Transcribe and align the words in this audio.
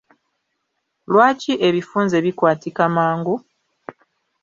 Lwaki 1.11 1.53
ebifunze 1.67 2.17
bikwatika 2.25 2.83
mangu? 2.95 3.35